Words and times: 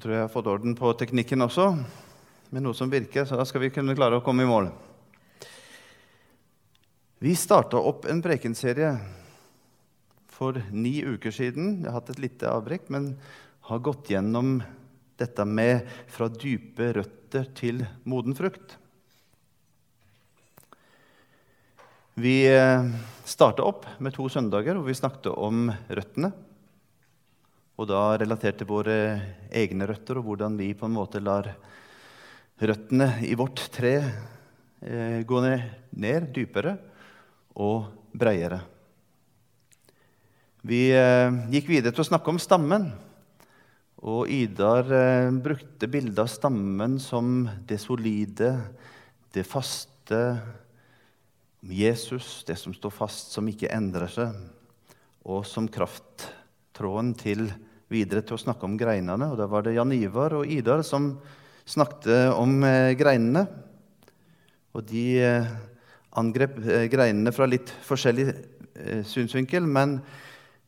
Tror 0.00 0.14
jeg 0.14 0.20
jeg 0.22 0.28
har 0.30 0.32
fått 0.32 0.46
orden 0.48 0.72
på 0.72 0.90
teknikken 0.96 1.44
også, 1.44 1.64
med 2.56 2.62
noe 2.64 2.76
som 2.76 2.88
virker, 2.88 3.26
så 3.28 3.36
da 3.36 3.44
skal 3.44 3.66
vi 3.66 3.68
kunne 3.74 3.92
klare 3.92 4.16
å 4.16 4.22
komme 4.24 4.46
i 4.46 4.48
mål. 4.48 4.70
Vi 7.20 7.34
starta 7.36 7.76
opp 7.76 8.08
en 8.08 8.22
prekenserie 8.24 8.94
for 10.32 10.56
ni 10.72 11.02
uker 11.04 11.36
siden. 11.36 11.82
Jeg 11.82 11.90
har 11.90 11.98
hatt 11.98 12.14
et 12.14 12.24
lite 12.24 12.48
avbrekk, 12.48 12.88
men 12.88 13.12
har 13.68 13.84
gått 13.84 14.08
gjennom 14.08 14.62
dette 15.20 15.44
med 15.44 15.84
fra 16.08 16.32
dype 16.32 16.94
røtter 16.96 17.52
til 17.60 17.84
moden 18.08 18.32
frukt. 18.38 18.78
Vi 22.16 22.38
eh, 22.48 22.88
starta 23.28 23.68
opp 23.68 23.84
med 24.00 24.16
to 24.16 24.32
søndager 24.32 24.80
hvor 24.80 24.88
vi 24.88 24.96
snakket 24.96 25.34
om 25.36 25.68
røttene 25.92 26.32
og 27.80 27.88
da 27.88 28.00
relatert 28.20 28.58
til 28.60 28.68
våre 28.68 28.94
egne 29.56 29.86
røtter, 29.88 30.18
og 30.20 30.26
hvordan 30.26 30.58
vi 30.60 30.74
på 30.76 30.84
en 30.84 30.98
måte 30.98 31.22
lar 31.24 31.48
røttene 32.60 33.06
i 33.24 33.32
vårt 33.40 33.62
tre 33.72 33.94
eh, 34.84 35.22
gå 35.24 35.40
ned, 35.40 35.62
ned, 35.96 36.26
dypere 36.36 36.74
og 37.56 37.88
breiere. 38.12 38.58
Vi 40.60 40.90
eh, 40.92 41.38
gikk 41.54 41.70
videre 41.72 41.94
til 41.96 42.04
å 42.04 42.10
snakke 42.10 42.34
om 42.34 42.40
stammen. 42.42 42.90
Og 44.04 44.28
Idar 44.28 44.84
eh, 44.92 45.32
brukte 45.40 45.88
bildet 45.88 46.20
av 46.20 46.28
stammen 46.28 46.98
som 47.00 47.46
det 47.68 47.80
solide, 47.80 48.52
det 49.32 49.46
faste, 49.48 50.20
Jesus, 51.64 52.42
det 52.44 52.58
som 52.60 52.76
står 52.76 52.92
fast, 52.92 53.32
som 53.32 53.48
ikke 53.48 53.72
endrer 53.72 54.12
seg, 54.12 54.36
og 55.24 55.48
som 55.48 55.68
krafttråden 55.68 57.16
til 57.16 57.48
videre 57.90 58.22
til 58.24 58.36
å 58.36 58.40
snakke 58.40 58.66
om 58.66 58.78
greinene. 58.78 59.32
og 59.32 59.38
Da 59.40 59.48
var 59.50 59.66
det 59.66 59.74
Jan 59.74 59.92
Ivar 59.92 60.36
og 60.38 60.46
Idar 60.48 60.84
som 60.86 61.12
snakket 61.68 62.32
om 62.34 62.62
eh, 62.66 62.94
greinene. 62.98 63.44
Og 64.74 64.86
de 64.86 65.04
eh, 65.24 65.50
angrep 66.18 66.58
eh, 66.62 66.86
greinene 66.92 67.34
fra 67.34 67.48
litt 67.50 67.72
forskjellig 67.86 68.32
synsvinkel, 69.04 69.66
men 69.68 69.98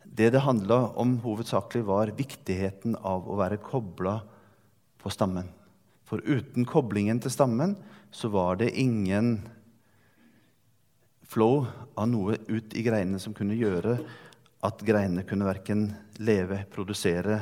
det 0.05 0.33
det 0.35 0.43
handla 0.45 0.91
om 1.01 1.15
hovedsakelig, 1.23 1.85
var 1.89 2.11
viktigheten 2.19 2.99
av 3.01 3.25
å 3.31 3.39
være 3.39 3.63
kobla 3.63 4.19
på 5.01 5.13
stammen. 5.15 5.47
For 6.05 6.21
uten 6.27 6.67
koblingen 6.69 7.23
til 7.23 7.33
stammen 7.33 7.73
så 8.13 8.29
var 8.29 8.59
det 8.61 8.75
ingen 8.77 9.39
flow 11.33 11.63
av 11.97 12.11
noe 12.11 12.37
ut 12.51 12.77
i 12.77 12.85
greinene 12.85 13.23
som 13.23 13.33
kunne 13.33 13.57
gjøre 13.57 13.97
at 14.63 14.85
greinene 14.87 15.25
kunne 15.27 15.49
verken 15.49 15.89
leve, 16.23 16.63
produsere 16.71 17.41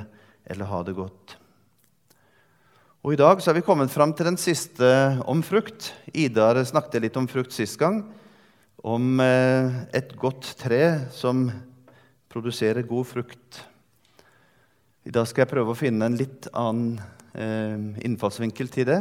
eller 0.50 0.70
ha 0.70 0.80
det 0.86 0.96
godt. 0.96 1.36
Og 3.00 3.14
I 3.14 3.20
dag 3.20 3.41
så 3.41 3.53
er 3.53 3.56
vi 3.56 3.64
kommet 3.64 3.92
fram 3.92 4.12
til 4.12 4.28
den 4.28 4.36
siste 4.41 4.88
om 5.28 5.41
frukt. 5.44 5.92
Idar 6.12 6.58
snakket 6.69 7.06
litt 7.06 7.16
om 7.16 7.28
frukt 7.28 7.54
sist 7.56 7.78
gang. 7.81 8.03
Om 8.84 9.20
eh, 9.25 9.78
et 9.97 10.12
godt 10.20 10.53
tre 10.60 11.08
som 11.12 11.47
produserer 12.32 12.84
god 12.88 13.08
frukt. 13.08 13.62
I 15.08 15.12
dag 15.12 15.25
skal 15.28 15.47
jeg 15.47 15.52
prøve 15.52 15.72
å 15.72 15.78
finne 15.78 16.10
en 16.10 16.19
litt 16.20 16.48
annen 16.52 17.00
eh, 17.32 18.04
innfallsvinkel 18.04 18.69
til 18.72 18.88
det. 18.92 19.00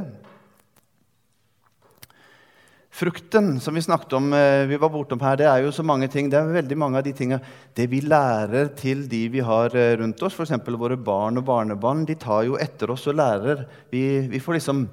Frukten 3.00 3.62
som 3.64 3.76
vi 3.76 3.82
snakket 3.82 4.14
om, 4.14 4.34
eh, 4.34 4.66
vi 4.66 4.78
var 4.78 4.90
bortom 4.90 5.22
her, 5.22 5.38
det 5.38 5.46
er 5.48 5.62
jo 5.64 5.72
så 5.72 5.84
mange 5.84 6.10
ting. 6.12 6.30
Det 6.30 6.36
er 6.36 6.52
veldig 6.52 6.78
mange 6.78 6.98
av 6.98 7.04
de 7.04 7.14
tingene 7.14 7.40
det 7.74 7.86
vi 7.88 8.02
lærer 8.02 8.76
til 8.76 9.08
de 9.08 9.22
vi 9.30 9.40
har 9.40 9.72
eh, 9.72 9.96
rundt 9.96 10.22
oss, 10.22 10.36
f.eks. 10.36 10.52
våre 10.68 10.98
barn 10.98 11.38
og 11.38 11.46
barnebarn. 11.46 12.04
De 12.06 12.16
tar 12.16 12.44
jo 12.44 12.58
etter 12.60 12.92
oss 12.92 13.08
og 13.08 13.16
lærer. 13.16 13.64
Vi, 13.90 14.28
vi 14.28 14.40
får 14.40 14.60
liksom 14.60 14.90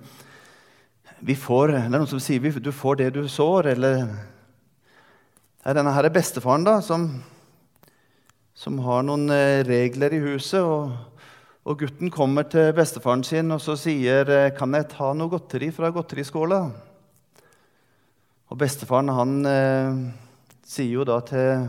vi 1.18 1.34
får, 1.34 1.72
Det 1.72 1.82
er 1.82 1.88
noen 1.88 2.06
som 2.06 2.20
sier 2.20 2.60
du 2.60 2.70
får 2.70 2.96
det 2.96 3.10
du 3.14 3.26
sår, 3.26 3.72
eller 3.74 3.96
Det 4.06 5.66
er 5.66 5.74
denne 5.74 5.90
her 5.90 6.08
bestefaren 6.08 6.62
da, 6.62 6.80
som, 6.80 7.10
som 8.54 8.78
har 8.86 9.02
noen 9.02 9.30
eh, 9.30 9.64
regler 9.66 10.14
i 10.14 10.22
huset. 10.30 10.62
og 10.62 10.92
og 11.66 11.80
gutten 11.80 12.12
kommer 12.14 12.44
til 12.46 12.72
bestefaren 12.72 13.24
sin 13.24 13.50
og 13.50 13.60
så 13.60 13.74
sier, 13.74 14.50
'Kan 14.54 14.72
jeg 14.74 14.88
ta 14.88 15.12
noe 15.12 15.28
godteri 15.28 15.72
fra 15.72 15.90
godteriskåla?' 15.90 16.94
Og 18.46 18.58
bestefaren 18.60 19.10
han 19.10 19.36
eh, 19.50 19.96
sier 20.66 20.92
jo 20.92 21.06
da 21.06 21.18
til 21.26 21.66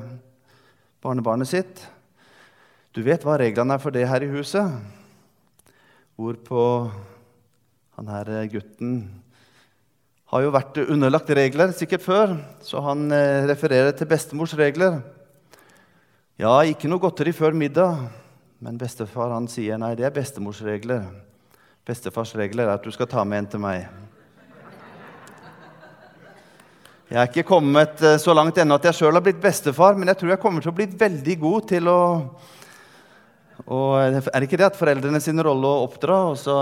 barnebarnet 1.01 1.49
sitt 1.49 1.83
Du 2.93 3.01
vet 3.05 3.23
hva 3.25 3.38
reglene 3.41 3.77
er 3.77 3.81
for 3.81 3.93
det 3.93 4.05
her 4.09 4.25
i 4.25 4.29
huset? 4.29 4.77
Hvorpå 6.17 6.61
han 7.97 8.11
her 8.13 8.29
eh, 8.33 8.49
gutten 8.51 8.99
har 10.27 10.43
jo 10.43 10.51
vært 10.51 10.77
underlagt 10.83 11.29
regler 11.31 11.71
sikkert 11.71 12.03
før, 12.03 12.33
så 12.59 12.81
han 12.83 13.05
eh, 13.15 13.45
refererer 13.47 13.94
til 13.95 14.09
bestemors 14.11 14.53
regler. 14.59 14.99
Ja, 16.38 16.51
ikke 16.67 16.89
noe 16.91 16.99
godteri 17.01 17.31
før 17.33 17.55
middag, 17.55 18.03
men 18.59 18.77
bestefar 18.81 19.31
han 19.31 19.47
sier 19.49 19.79
nei, 19.79 19.94
det 19.95 20.03
er 20.05 20.13
bestemors 20.13 20.59
regler. 20.65 21.07
Bestefars 21.88 22.35
regler 22.35 22.67
er 22.67 22.75
at 22.75 22.83
du 22.83 22.91
skal 22.91 23.07
ta 23.09 23.23
med 23.23 23.45
en 23.45 23.49
til 23.53 23.63
meg. 23.63 23.88
Jeg 27.07 27.22
er 27.22 27.29
ikke 27.29 27.47
kommet 27.47 28.01
eh, 28.03 28.18
så 28.19 28.34
langt 28.35 28.57
ennå 28.59 28.75
at 28.75 28.85
jeg 28.90 28.97
sjøl 28.97 29.16
har 29.16 29.23
blitt 29.23 29.40
bestefar, 29.40 29.95
men 29.95 30.09
jeg 30.12 30.19
tror 30.19 30.34
jeg 30.34 30.41
kommer 30.41 30.63
til 30.63 30.73
å 30.73 30.75
bli 30.75 30.90
veldig 30.91 31.35
god 31.40 31.68
til 31.69 31.88
å 31.91 32.00
og 33.68 33.95
Er 33.97 34.22
det 34.22 34.45
ikke 34.45 34.59
det 34.62 34.68
at 34.68 34.78
foreldrene 34.79 35.19
sin 35.19 35.41
rolle 35.44 35.68
å 35.68 35.85
oppdra, 35.88 36.18
og 36.29 36.38
så 36.40 36.53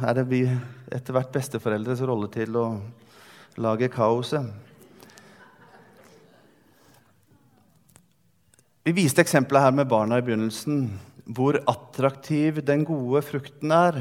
er 0.00 0.14
det 0.16 0.24
vi 0.30 0.40
etter 0.90 1.14
hvert 1.14 1.30
besteforeldres 1.34 2.00
rolle 2.08 2.26
til 2.32 2.56
å 2.58 2.64
lage 3.62 3.90
kaoset? 3.92 4.48
Vi 8.88 8.96
viste 8.96 9.22
eksempelet 9.22 9.68
her 9.68 9.76
med 9.76 9.90
barna 9.90 10.18
i 10.18 10.24
begynnelsen, 10.24 10.88
hvor 11.36 11.60
attraktiv 11.68 12.62
den 12.66 12.86
gode 12.88 13.22
frukten 13.28 13.74
er. 13.76 14.00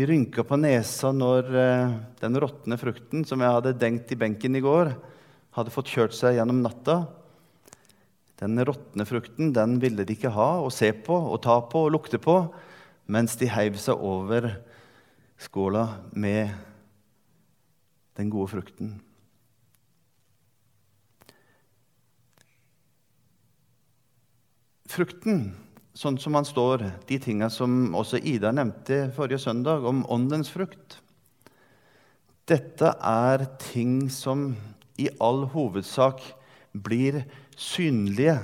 De 0.00 0.06
rynka 0.08 0.40
på 0.48 0.56
nesa 0.56 1.10
når 1.12 1.48
eh, 1.60 1.90
den 2.22 2.38
råtne 2.40 2.78
frukten 2.80 3.20
som 3.28 3.42
jeg 3.44 3.52
hadde 3.52 3.74
dengt 3.76 4.08
i 4.08 4.16
benken 4.16 4.54
i 4.56 4.62
går, 4.64 4.94
hadde 5.52 5.72
fått 5.74 5.90
kjørt 5.92 6.16
seg 6.16 6.38
gjennom 6.38 6.62
natta. 6.64 7.02
Den 8.40 8.56
råtne 8.64 9.04
frukten 9.04 9.52
den 9.52 9.76
ville 9.82 10.06
de 10.08 10.16
ikke 10.16 10.32
ha 10.32 10.54
å 10.64 10.72
se 10.72 10.88
på 10.96 11.12
og 11.12 11.42
ta 11.44 11.58
på 11.60 11.84
og 11.84 11.92
lukte 11.92 12.16
på, 12.16 12.38
mens 13.12 13.36
de 13.36 13.50
heiv 13.52 13.76
seg 13.76 14.00
over 14.00 14.48
skåla 15.36 15.84
med 16.16 16.48
den 18.16 18.32
gode 18.32 18.54
frukten. 18.56 18.96
Frukten 24.88 25.50
sånn 25.96 26.18
som 26.20 26.36
han 26.38 26.46
står, 26.46 26.84
de 27.08 27.18
tinga 27.22 27.50
som 27.50 27.94
også 27.98 28.20
Ida 28.22 28.52
nevnte 28.54 29.08
forrige 29.16 29.40
søndag, 29.42 29.84
om 29.86 30.04
åndens 30.10 30.50
frukt. 30.52 31.00
Dette 32.50 32.94
er 33.06 33.44
ting 33.62 34.08
som 34.10 34.50
i 34.98 35.08
all 35.22 35.44
hovedsak 35.52 36.22
blir 36.72 37.22
synlige 37.56 38.38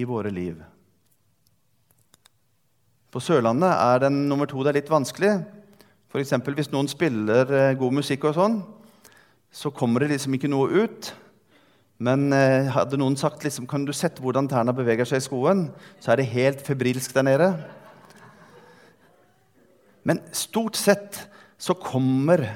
i 0.00 0.06
våre 0.08 0.32
liv. 0.32 0.58
På 3.10 3.20
Sørlandet 3.22 3.72
er 3.74 4.04
den 4.04 4.28
nummer 4.30 4.46
to 4.46 4.62
det 4.62 4.70
er 4.70 4.78
litt 4.80 4.92
vanskelig. 4.92 5.32
F.eks. 6.10 6.34
hvis 6.46 6.70
noen 6.70 6.88
spiller 6.90 7.50
eh, 7.54 7.78
god 7.78 7.96
musikk, 8.00 8.28
og 8.28 8.36
sånn, 8.36 8.60
så 9.50 9.72
kommer 9.74 10.02
det 10.02 10.12
liksom 10.14 10.36
ikke 10.36 10.50
noe 10.50 10.84
ut. 10.84 11.10
Men 12.00 12.30
eh, 12.32 12.70
hadde 12.72 12.96
noen 13.00 13.18
sagt 13.20 13.44
liksom, 13.44 13.66
kan 13.68 13.84
du 13.84 13.92
sette 13.96 14.22
hvordan 14.24 14.48
tærne 14.48 14.72
beveger 14.76 15.08
seg 15.08 15.20
i 15.20 15.26
skoen, 15.26 15.66
så 16.00 16.12
er 16.12 16.20
det 16.20 16.30
helt 16.32 16.62
febrilsk 16.64 17.12
der 17.16 17.26
nede. 17.26 17.50
Men 20.08 20.22
stort 20.32 20.80
sett 20.80 21.26
så 21.60 21.76
kommer 21.76 22.46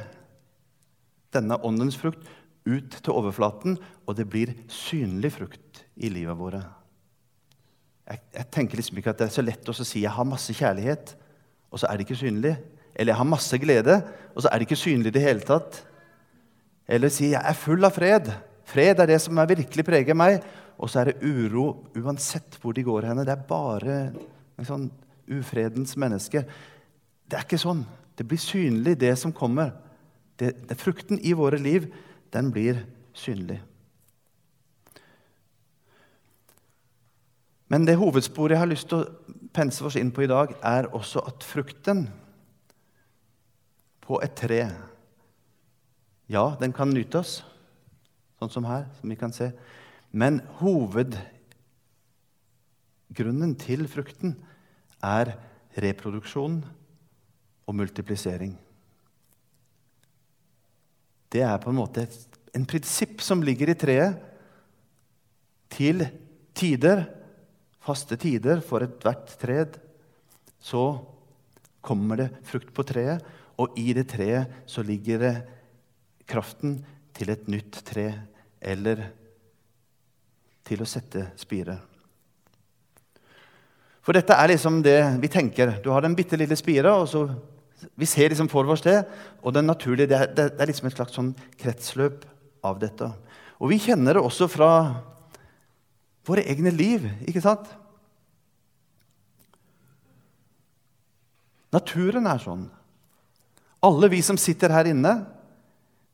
denne 1.34 1.58
åndens 1.66 1.98
frukt 2.00 2.24
ut 2.64 2.96
til 2.96 3.12
overflaten, 3.12 3.76
og 4.08 4.16
det 4.16 4.24
blir 4.32 4.54
synlig 4.72 5.34
frukt 5.36 5.82
i 6.00 6.08
livet 6.08 6.38
våre. 6.38 6.62
Jeg, 8.08 8.22
jeg 8.32 8.48
tenker 8.52 8.80
liksom 8.80 9.00
ikke 9.00 9.12
at 9.12 9.20
det 9.20 9.28
er 9.28 9.36
så 9.36 9.44
lett 9.44 9.68
å 9.68 9.76
si 9.76 10.06
jeg 10.06 10.12
har 10.12 10.28
masse 10.28 10.56
kjærlighet, 10.56 11.14
og 11.68 11.82
så 11.82 11.90
er 11.90 11.98
det 11.98 12.06
ikke 12.06 12.22
synlig. 12.22 12.54
Eller 12.94 13.12
jeg 13.12 13.20
har 13.20 13.28
masse 13.28 13.58
glede, 13.60 14.00
og 14.32 14.44
så 14.44 14.48
er 14.48 14.60
det 14.60 14.68
ikke 14.68 14.80
synlig 14.80 15.10
i 15.10 15.16
det 15.16 15.24
hele 15.24 15.44
tatt. 15.44 15.82
Eller 16.88 17.12
si 17.12 17.32
jeg 17.32 17.42
er 17.42 17.56
full 17.58 17.84
av 17.84 17.96
fred. 17.96 18.30
Fred 18.68 19.00
er 19.00 19.10
det 19.10 19.20
som 19.22 19.38
er 19.38 19.50
virkelig 19.50 19.84
preger 19.86 20.16
meg. 20.18 20.40
Og 20.78 20.90
så 20.90 21.02
er 21.02 21.12
det 21.12 21.22
uro 21.22 21.84
uansett 21.96 22.56
hvor 22.60 22.74
de 22.74 22.84
går 22.86 23.10
henne. 23.10 23.26
Det 23.26 23.34
er 23.34 23.48
bare 23.48 23.98
en 24.58 24.68
sånn 24.68 24.88
ufredens 25.30 25.94
menneske. 26.00 26.44
Det 27.28 27.38
er 27.38 27.46
ikke 27.46 27.60
sånn. 27.60 27.84
Det 28.14 28.26
blir 28.28 28.40
synlig, 28.42 28.98
det 29.00 29.14
som 29.18 29.32
kommer. 29.34 29.72
Det, 30.38 30.52
det, 30.68 30.78
frukten 30.78 31.20
i 31.22 31.34
våre 31.36 31.58
liv, 31.62 31.86
den 32.34 32.50
blir 32.54 32.82
synlig. 33.14 33.60
Men 37.70 37.86
det 37.86 37.96
hovedsporet 37.98 38.54
jeg 38.54 38.62
har 38.62 38.70
lyst 38.70 38.90
til 38.90 39.02
å 39.02 39.38
pense 39.54 39.82
oss 39.86 39.96
inn 39.98 40.12
på 40.14 40.26
i 40.26 40.30
dag, 40.30 40.52
er 40.62 40.90
også 40.94 41.22
at 41.26 41.46
frukten 41.46 42.04
på 44.04 44.18
et 44.22 44.34
tre. 44.36 44.60
Ja, 46.30 46.44
den 46.60 46.74
kan 46.76 46.92
nytes, 46.94 47.40
sånn 48.44 48.60
som 48.60 48.68
her, 48.68 48.84
som 49.00 49.08
vi 49.10 49.16
kan 49.18 49.32
se. 49.32 49.50
Men 50.12 50.40
hovedgrunnen 50.60 53.56
til 53.60 53.88
frukten 53.90 54.36
er 55.04 55.34
reproduksjon 55.80 56.64
og 57.64 57.74
multiplisering. 57.74 58.58
Det 61.32 61.42
er 61.42 61.58
på 61.58 61.70
en 61.72 61.80
måte 61.80 62.06
en 62.54 62.66
prinsipp 62.68 63.20
som 63.24 63.42
ligger 63.42 63.70
i 63.72 63.78
treet 63.78 64.14
til 65.74 66.04
tider, 66.54 67.02
faste 67.82 68.16
tider 68.20 68.60
for 68.62 68.84
ethvert 68.86 69.32
tred. 69.40 69.80
Så 70.62 70.84
kommer 71.84 72.22
det 72.22 72.30
frukt 72.46 72.70
på 72.76 72.84
treet, 72.86 73.24
og 73.58 73.74
i 73.78 73.92
det 73.96 74.06
treet 74.14 74.46
så 74.70 74.82
ligger 74.86 75.18
det 75.24 75.34
kraften 76.30 76.78
til 77.14 77.30
et 77.34 77.50
nytt 77.50 77.82
tre 77.86 78.08
eller 78.64 79.02
til 80.64 80.80
å 80.80 80.88
sette 80.88 81.28
spire. 81.40 81.76
For 84.04 84.16
dette 84.16 84.36
er 84.36 84.52
liksom 84.52 84.82
det 84.84 84.98
vi 85.20 85.30
tenker. 85.32 85.78
Du 85.84 85.90
har 85.92 86.04
den 86.04 86.16
bitte 86.16 86.36
lille 86.40 86.56
spira, 86.60 86.96
og 87.00 87.08
så 87.08 87.24
vi 87.96 88.08
ser 88.08 88.32
liksom 88.32 88.50
for 88.52 88.68
oss 88.72 88.84
det. 88.84 88.98
Og 89.44 89.54
den 89.56 89.68
naturlige, 89.68 90.10
det 90.12 90.18
er, 90.18 90.32
det 90.36 90.60
er 90.60 90.68
liksom 90.68 90.88
et 90.88 90.96
slags 90.96 91.16
sånn 91.16 91.32
kretsløp 91.60 92.26
av 92.64 92.80
dette. 92.82 93.08
Og 93.60 93.72
vi 93.72 93.80
kjenner 93.80 94.16
det 94.16 94.24
også 94.24 94.48
fra 94.50 94.70
våre 96.24 96.44
egne 96.48 96.72
liv, 96.72 97.04
ikke 97.28 97.42
sant? 97.44 97.68
Naturen 101.74 102.28
er 102.30 102.40
sånn. 102.40 102.68
Alle 103.84 104.08
vi 104.12 104.20
som 104.24 104.38
sitter 104.40 104.72
her 104.72 104.88
inne, 104.88 105.16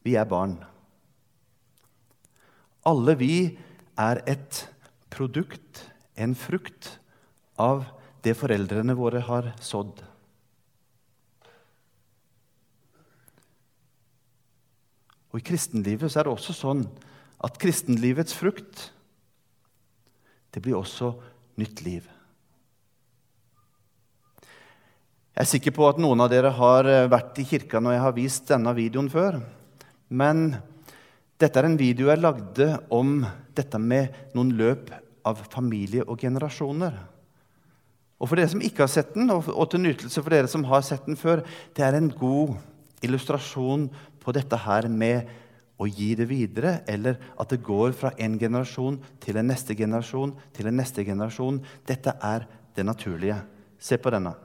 vi 0.06 0.16
er 0.18 0.26
barn. 0.30 0.56
Alle 2.88 3.16
vi 3.20 3.34
er 4.00 4.22
et 4.30 4.64
produkt, 5.12 5.84
en 6.16 6.34
frukt, 6.38 6.96
av 7.60 7.84
det 8.24 8.32
foreldrene 8.38 8.94
våre 8.96 9.20
har 9.26 9.50
sådd. 9.60 9.98
Og 15.30 15.38
I 15.38 15.44
kristenlivet 15.46 16.16
er 16.16 16.26
det 16.26 16.32
også 16.32 16.56
sånn 16.56 16.86
at 17.44 17.58
kristenlivets 17.60 18.34
frukt 18.36 18.88
det 20.50 20.62
blir 20.64 20.80
også 20.80 21.12
nytt 21.60 21.84
liv. 21.86 22.08
Jeg 25.30 25.44
er 25.44 25.48
sikker 25.48 25.72
på 25.76 25.86
at 25.86 26.00
noen 26.02 26.20
av 26.20 26.32
dere 26.32 26.50
har 26.56 26.88
vært 27.12 27.38
i 27.40 27.46
kirka 27.46 27.80
når 27.80 27.94
jeg 27.94 28.04
har 28.04 28.16
vist 28.16 28.50
denne 28.50 28.74
videoen 28.76 29.08
før. 29.12 29.38
Men 30.10 30.58
dette 31.40 31.56
er 31.60 31.68
en 31.68 31.78
video 31.80 32.10
jeg 32.10 32.20
lagde 32.20 32.66
om 32.92 33.22
dette 33.56 33.80
med 33.80 34.34
noen 34.36 34.52
løp 34.58 34.90
av 35.26 35.40
familie 35.52 36.04
og 36.06 36.20
generasjoner. 36.20 36.96
Og 38.20 38.28
For 38.28 38.36
dere 38.36 38.52
som 38.52 38.60
ikke 38.64 38.84
har 38.84 38.92
sett 38.92 39.14
den, 39.16 39.30
og 39.32 39.64
til 39.72 39.80
nytelse 39.80 40.20
for 40.20 40.32
dere 40.32 40.50
som 40.52 40.66
har 40.68 40.84
sett 40.84 41.06
den 41.08 41.16
før, 41.16 41.40
det 41.76 41.84
er 41.86 41.96
en 41.96 42.10
god 42.12 42.58
illustrasjon 43.04 43.88
på 44.20 44.34
dette 44.36 44.58
her 44.60 44.90
med 44.92 45.30
å 45.80 45.88
gi 45.88 46.10
det 46.18 46.26
videre, 46.28 46.82
eller 46.84 47.16
at 47.40 47.48
det 47.48 47.62
går 47.64 47.96
fra 47.96 48.12
en 48.20 48.36
generasjon 48.36 49.00
til 49.24 49.40
en 49.40 49.48
neste 49.48 49.76
generasjon 49.78 50.36
til 50.52 50.68
en 50.68 50.76
neste 50.76 51.06
generasjon. 51.08 51.62
Dette 51.88 52.12
er 52.20 52.44
det 52.76 52.84
naturlige. 52.84 53.40
Se 53.80 53.96
på 53.96 54.12
denne. 54.12 54.36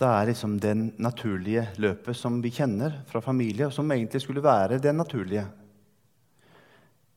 Dette 0.00 0.16
er 0.16 0.30
liksom 0.30 0.54
det 0.56 0.72
naturlige 0.96 1.66
løpet 1.76 2.16
som 2.16 2.38
vi 2.40 2.48
kjenner 2.56 2.94
fra 3.04 3.20
familie, 3.20 3.66
og 3.66 3.74
som 3.76 3.90
egentlig 3.92 4.22
skulle 4.24 4.40
være 4.40 4.78
det 4.80 4.94
naturlige. 4.96 5.42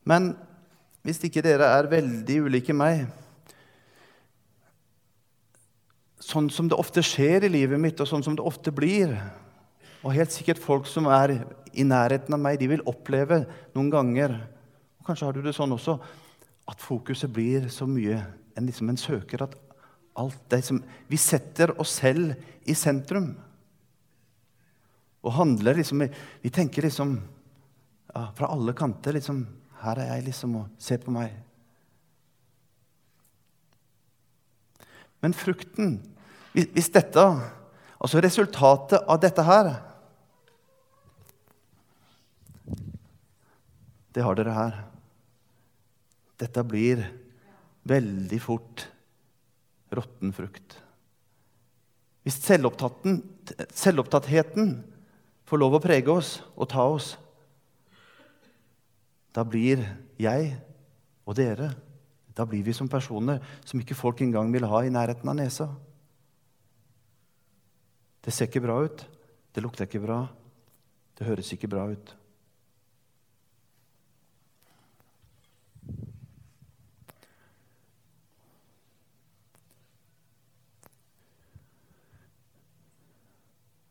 Men 0.04 0.34
hvis 1.00 1.22
ikke 1.24 1.40
dere 1.46 1.70
er 1.78 1.88
veldig 1.88 2.36
ulike 2.44 2.76
meg 2.76 3.06
Sånn 6.20 6.50
som 6.52 6.68
det 6.68 6.76
ofte 6.76 7.00
skjer 7.00 7.48
i 7.48 7.52
livet 7.54 7.80
mitt, 7.80 8.04
og 8.04 8.08
sånn 8.08 8.24
som 8.24 8.36
det 8.36 8.44
ofte 8.44 8.72
blir 8.72 9.16
Og 10.02 10.12
helt 10.12 10.36
sikkert 10.36 10.60
folk 10.60 10.84
som 10.88 11.08
er 11.08 11.38
i 11.72 11.88
nærheten 11.88 12.36
av 12.36 12.40
meg, 12.40 12.60
de 12.60 12.68
vil 12.68 12.84
oppleve 12.84 13.46
noen 13.72 13.88
ganger 13.96 14.36
og 15.00 15.08
Kanskje 15.08 15.30
har 15.30 15.32
du 15.32 15.40
det 15.40 15.56
sånn 15.56 15.72
også 15.72 15.96
at 16.68 16.84
fokuset 16.84 17.32
blir 17.32 17.70
så 17.72 17.88
mye 17.88 18.20
en, 18.52 18.68
liksom 18.68 18.92
en 18.92 19.00
søker 19.00 19.48
at 19.48 19.56
alt 20.14 20.50
det 20.50 20.62
som 20.62 20.82
Vi 21.08 21.18
setter 21.18 21.74
oss 21.80 21.98
selv 22.00 22.34
i 22.64 22.74
sentrum. 22.74 23.34
Og 25.24 25.32
handler 25.32 25.80
liksom 25.80 26.04
Vi 26.42 26.50
tenker 26.50 26.86
liksom 26.86 27.16
ja, 28.14 28.28
fra 28.36 28.50
alle 28.52 28.74
kanter 28.76 29.16
liksom 29.16 29.44
Her 29.82 29.98
er 29.98 30.14
jeg, 30.14 30.28
liksom, 30.30 30.54
og 30.56 30.68
se 30.78 30.98
på 30.98 31.12
meg. 31.14 31.34
Men 35.24 35.36
frukten 35.36 35.98
Hvis 36.54 36.92
dette 36.94 37.26
Altså 37.98 38.22
resultatet 38.22 39.02
av 39.08 39.20
dette 39.20 39.44
her 39.44 39.74
Det 44.14 44.22
har 44.22 44.36
dere 44.38 44.52
her. 44.54 44.74
Dette 46.38 46.62
blir 46.62 47.00
veldig 47.82 48.38
fort 48.38 48.84
råtten 49.98 50.30
frukt. 50.36 50.68
Hvis 52.24 52.38
selvopptattheten 52.44 54.70
får 55.44 55.58
lov 55.60 55.72
å 55.76 55.84
prege 55.84 56.10
oss 56.12 56.30
og 56.54 56.68
ta 56.72 56.84
oss, 56.88 57.08
da 59.34 59.42
blir 59.44 59.84
jeg 60.20 60.54
og 61.26 61.34
dere 61.36 61.74
da 62.34 62.44
blir 62.46 62.64
vi 62.66 62.74
som 62.74 62.90
personer 62.90 63.42
som 63.64 63.80
ikke 63.80 63.96
folk 63.96 64.20
engang 64.24 64.50
vil 64.52 64.66
ha 64.66 64.82
i 64.82 64.92
nærheten 64.92 65.30
av 65.30 65.36
nesa. 65.38 65.68
Det 68.24 68.32
ser 68.34 68.48
ikke 68.48 68.64
bra 68.64 68.80
ut, 68.82 69.04
det 69.54 69.62
lukter 69.62 69.86
ikke 69.86 70.02
bra, 70.02 70.24
det 71.14 71.28
høres 71.28 71.52
ikke 71.54 71.70
bra 71.70 71.86
ut. 71.92 72.14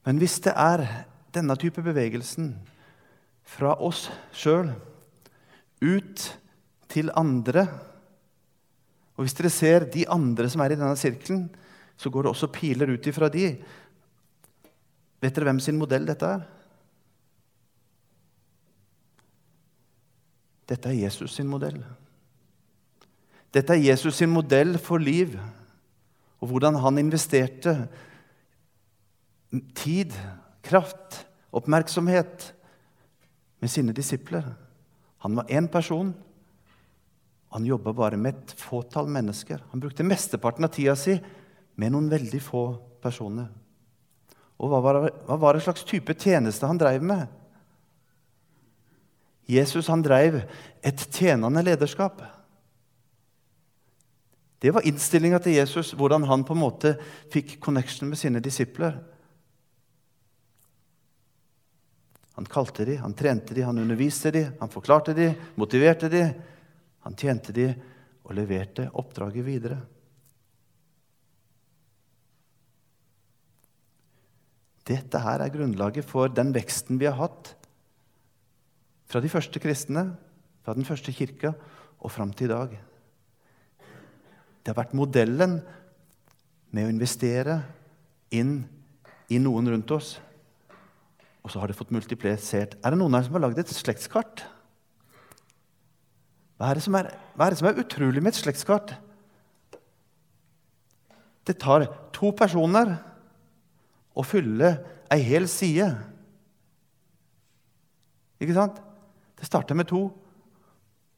Men 0.04 0.20
hvis 0.20 0.40
det 0.44 0.54
er 0.60 0.84
denne 1.34 1.56
type 1.60 1.84
bevegelsen 1.84 2.54
fra 3.56 3.74
oss 3.84 4.08
sjøl 4.36 4.72
ut 5.84 6.28
til 6.92 7.12
andre 7.18 7.68
Og 9.14 9.26
hvis 9.26 9.36
dere 9.38 9.50
ser 9.54 9.84
de 9.94 10.08
andre 10.10 10.48
som 10.50 10.62
er 10.64 10.74
i 10.74 10.78
denne 10.78 10.98
sirkelen, 10.98 11.44
så 12.02 12.10
går 12.10 12.26
det 12.26 12.32
også 12.32 12.48
piler 12.50 12.90
ut 12.90 13.06
ifra 13.06 13.28
de. 13.30 13.52
Vet 15.22 15.36
dere 15.36 15.46
hvem 15.52 15.60
sin 15.62 15.78
modell 15.78 16.08
dette 16.10 16.26
er? 16.26 16.48
Dette 20.74 20.90
er 20.90 20.98
Jesus 20.98 21.36
sin 21.38 21.46
modell. 21.52 21.78
Dette 23.54 23.76
er 23.76 23.86
Jesus 23.86 24.18
sin 24.18 24.34
modell 24.34 24.80
for 24.82 24.98
liv. 24.98 25.38
og 26.42 26.50
hvordan 26.50 26.76
han 26.76 26.98
investerte 26.98 27.88
tid, 29.62 30.14
kraft, 30.62 31.26
oppmerksomhet 31.54 32.54
med 33.60 33.72
sine 33.72 33.94
disipler. 33.94 34.54
Han 35.18 35.36
var 35.36 35.44
én 35.44 35.68
person. 35.68 36.14
Han 37.54 37.66
jobba 37.66 37.94
bare 37.94 38.18
med 38.18 38.34
et 38.34 38.52
fåtall 38.58 39.08
mennesker. 39.08 39.62
Han 39.72 39.80
brukte 39.80 40.04
mesteparten 40.04 40.66
av 40.66 40.74
tida 40.74 40.96
si 40.98 41.20
med 41.76 41.94
noen 41.94 42.10
veldig 42.10 42.42
få 42.42 42.64
personer. 43.04 43.52
Og 44.58 44.72
hva 44.72 44.82
var, 44.82 45.00
det, 45.00 45.14
hva 45.28 45.38
var 45.38 45.56
det 45.56 45.64
slags 45.66 45.86
type 45.86 46.16
tjeneste 46.18 46.68
han 46.68 46.80
drev 46.82 47.06
med? 47.06 47.28
Jesus 49.50 49.90
han 49.92 50.02
drev 50.02 50.40
et 50.82 51.06
tjenende 51.12 51.62
lederskap. 51.66 52.22
Det 54.64 54.72
var 54.72 54.86
innstillinga 54.88 55.42
til 55.44 55.58
Jesus, 55.58 55.92
hvordan 55.92 56.24
han 56.24 56.46
på 56.48 56.56
en 56.56 56.62
måte 56.62 56.94
fikk 57.34 57.58
connection 57.62 58.08
med 58.10 58.18
sine 58.18 58.40
disipler. 58.40 58.96
Han 62.34 62.50
kalte 62.50 62.86
dem, 62.86 63.02
han 63.04 63.14
trente 63.14 63.54
dem, 63.54 63.66
han 63.70 63.82
underviste 63.84 64.32
dem, 64.34 64.54
han 64.60 64.72
forklarte 64.74 65.14
dem, 65.14 65.36
motiverte 65.56 66.10
dem. 66.10 66.34
Han 67.06 67.18
tjente 67.20 67.54
dem 67.54 67.76
og 68.24 68.34
leverte 68.38 68.88
oppdraget 68.98 69.46
videre. 69.46 69.78
Dette 74.84 75.22
her 75.24 75.44
er 75.44 75.52
grunnlaget 75.54 76.08
for 76.08 76.32
den 76.32 76.52
veksten 76.56 77.00
vi 77.00 77.08
har 77.08 77.20
hatt 77.20 77.54
fra 79.08 79.22
de 79.24 79.30
første 79.32 79.62
kristne, 79.62 80.08
fra 80.66 80.74
den 80.76 80.88
første 80.88 81.14
kirka 81.16 81.54
og 82.04 82.12
fram 82.12 82.34
til 82.34 82.50
i 82.50 82.54
dag. 82.54 82.76
Det 84.64 84.72
har 84.72 84.80
vært 84.80 84.96
modellen 84.98 85.60
med 86.74 86.88
å 86.88 86.92
investere 86.92 87.60
inn 88.34 88.64
i 89.30 89.40
noen 89.40 89.70
rundt 89.70 89.92
oss. 89.96 90.16
Og 91.44 91.52
så 91.52 91.60
har 91.60 91.70
det 91.70 91.78
fått 91.78 91.92
multiplisert. 91.92 92.78
Er 92.80 92.94
det 92.94 93.00
noen 93.00 93.16
her 93.18 93.26
som 93.26 93.36
har 93.36 93.46
lagd 93.46 93.60
et 93.60 93.72
slektskart? 93.76 94.46
Hva 96.58 96.72
er, 96.72 96.80
er, 96.80 97.10
hva 97.36 97.46
er, 97.46 97.52
det 97.52 97.60
som 97.60 97.68
er 97.68 97.82
utrolig 97.82 98.24
med 98.24 98.32
et 98.32 98.40
slektskart? 98.40 98.96
Det 101.44 101.58
tar 101.60 101.90
to 102.16 102.32
personer 102.38 102.96
å 104.16 104.24
fylle 104.24 104.78
ei 105.12 105.20
hel 105.26 105.50
side. 105.52 105.90
Ikke 108.40 108.56
sant? 108.56 108.80
Det 109.36 109.50
starter 109.50 109.76
med 109.76 109.90
to, 109.90 110.06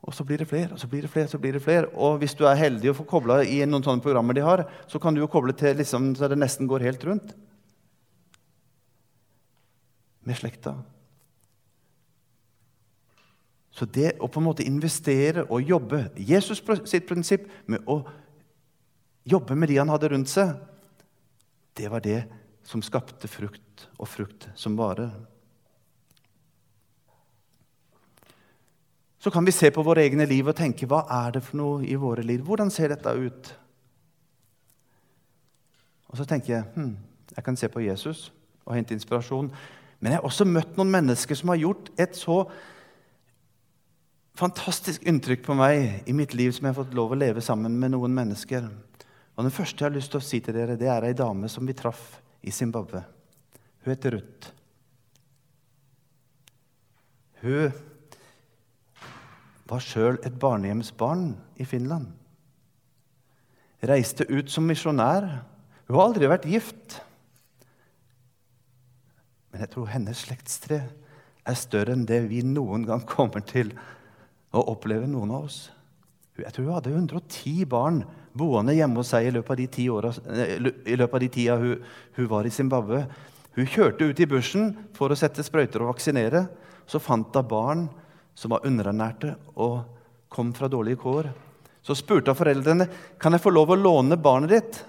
og 0.05 0.13
så 0.13 0.25
blir 0.25 0.41
det 0.41 0.49
flere, 0.49 0.71
og 0.73 0.81
så 0.81 0.89
blir 0.89 1.05
det 1.05 1.11
flere. 1.13 1.29
så 1.29 1.37
blir 1.41 1.53
det 1.53 1.61
flere. 1.61 1.89
Og 1.93 2.17
hvis 2.21 2.33
du 2.33 2.45
er 2.49 2.57
heldig 2.57 2.89
og 2.91 2.99
får 2.99 3.09
kobla 3.09 3.41
i 3.45 3.59
noen 3.65 3.85
sånne 3.85 4.01
programmer 4.01 4.33
de 4.33 4.41
har, 4.45 4.65
så 4.89 5.01
kan 5.01 5.13
du 5.13 5.21
jo 5.21 5.29
koble 5.29 5.53
til 5.53 5.77
liksom, 5.77 6.15
så 6.17 6.29
det 6.29 6.37
nesten 6.37 6.69
går 6.69 6.85
helt 6.85 7.05
rundt. 7.05 7.35
Med 10.25 10.37
slekta. 10.39 10.75
Så 13.75 13.85
det 13.85 14.15
å 14.23 14.29
på 14.31 14.39
en 14.39 14.47
måte 14.47 14.65
investere 14.65 15.43
og 15.49 15.67
jobbe 15.67 16.07
Jesus 16.15 16.61
sitt 16.87 17.07
prinsipp 17.09 17.45
med 17.67 17.83
å 17.91 17.99
jobbe 19.27 19.57
med 19.57 19.69
de 19.69 19.77
han 19.81 19.91
hadde 19.91 20.09
rundt 20.13 20.31
seg, 20.31 20.55
det 21.75 21.91
var 21.91 22.03
det 22.05 22.21
som 22.65 22.81
skapte 22.81 23.27
frukt, 23.27 23.87
og 23.99 24.07
frukt 24.07 24.47
som 24.57 24.77
varer. 24.79 25.11
så 29.25 29.31
kan 29.31 29.45
vi 29.45 29.51
se 29.51 29.71
på 29.73 29.81
våre 29.81 30.03
egne 30.05 30.27
liv 30.29 30.45
og 30.45 30.53
tenke 30.53 30.85
hva 30.85 30.99
er 31.09 31.31
det 31.33 31.39
for 31.41 31.57
noe 31.57 31.77
i 31.81 31.95
våre 31.97 32.21
liv? 32.21 32.43
Hvordan 32.45 32.69
ser 32.69 32.91
dette 32.93 33.09
ut? 33.09 33.47
Og 36.13 36.19
så 36.19 36.27
tenker 36.29 36.51
jeg 36.53 36.67
hm, 36.75 36.91
jeg 37.31 37.45
kan 37.47 37.57
se 37.57 37.69
på 37.73 37.81
Jesus 37.81 38.27
og 38.67 38.75
hente 38.77 38.93
inspirasjon. 38.93 39.49
Men 39.99 40.11
jeg 40.11 40.19
har 40.19 40.27
også 40.27 40.47
møtt 40.47 40.75
noen 40.77 40.91
mennesker 40.93 41.37
som 41.37 41.51
har 41.53 41.61
gjort 41.61 41.91
et 42.01 42.17
så 42.17 42.43
fantastisk 44.35 45.05
inntrykk 45.07 45.45
på 45.45 45.55
meg 45.55 46.09
i 46.09 46.15
mitt 46.15 46.35
liv 46.35 46.51
som 46.51 46.65
jeg 46.65 46.73
har 46.73 46.81
fått 46.81 46.97
lov 46.97 47.15
å 47.15 47.19
leve 47.19 47.43
sammen 47.43 47.77
med 47.79 47.93
noen 47.95 48.13
mennesker. 48.15 48.67
Og 49.35 49.43
Den 49.43 49.55
første 49.55 49.83
jeg 49.83 49.89
har 49.89 49.95
lyst 49.95 50.11
til 50.11 50.21
å 50.21 50.25
si 50.25 50.41
til 50.43 50.55
dere, 50.55 50.77
det 50.79 50.89
er 50.91 51.07
ei 51.07 51.15
dame 51.15 51.49
som 51.51 51.67
vi 51.67 51.75
traff 51.75 52.17
i 52.43 52.51
Zimbabwe. 52.51 53.03
Hun 53.83 53.91
heter 53.91 54.15
Ruth. 54.15 54.51
Hun 57.41 57.71
var 59.69 59.83
sjøl 59.83 60.19
et 60.25 60.37
barnehjemsbarn 60.39 61.33
i 61.61 61.65
Finland. 61.67 62.11
Reiste 63.85 64.25
ut 64.29 64.49
som 64.51 64.65
misjonær. 64.65 65.27
Hun 65.85 65.97
har 65.97 66.07
aldri 66.07 66.29
vært 66.29 66.47
gift. 66.49 66.99
Men 69.55 69.63
jeg 69.63 69.71
tror 69.71 69.85
hennes 69.87 70.21
slektstre 70.25 70.77
er 71.47 71.55
større 71.55 71.93
enn 71.95 72.01
det 72.03 72.17
vi 72.27 72.41
noen 72.43 72.81
gang 72.83 73.05
kommer 73.07 73.39
til 73.47 73.69
å 74.51 74.65
oppleve, 74.73 75.07
noen 75.07 75.29
av 75.31 75.45
oss. 75.47 75.59
Jeg 76.35 76.51
tror 76.51 76.65
hun 76.65 76.73
hadde 76.75 76.91
110 76.91 77.61
barn 77.71 78.01
boende 78.35 78.75
hjemme 78.75 78.99
hos 78.99 79.13
seg 79.13 79.29
i 79.29 79.31
løpet 79.31 79.53
av 79.53 79.61
de, 79.61 79.67
ti 79.71 79.85
åra, 79.87 80.11
eh, 80.27 81.03
av 81.05 81.15
de 81.23 81.29
tida 81.31 81.55
hun, 81.61 81.85
hun 82.17 82.27
var 82.33 82.43
i 82.43 82.51
Zimbabwe. 82.51 83.05
Hun 83.55 83.71
kjørte 83.71 84.09
ut 84.11 84.19
i 84.19 84.27
bushen 84.27 84.73
for 84.97 85.15
å 85.15 85.19
sette 85.21 85.45
sprøyter 85.47 85.85
og 85.85 85.93
vaksinere. 85.93 86.49
Så 86.83 86.99
fant 86.99 87.31
hun 87.31 87.47
barn 87.47 87.87
som 88.35 88.51
var 88.51 88.67
underernærte 88.67 89.37
og 89.55 89.85
kom 90.27 90.51
fra 90.51 90.67
dårlige 90.67 90.99
kår. 90.99 91.31
Så 91.79 91.95
spurte 91.95 92.35
hun 92.35 92.41
foreldrene 92.43 92.89
kan 93.23 93.31
jeg 93.31 93.45
få 93.47 93.55
lov 93.55 93.71
å 93.71 93.79
låne 93.79 94.19
barnet 94.19 94.51
ditt. 94.57 94.83